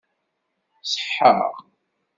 [0.91, 1.55] Ṣeḥḥaɣ.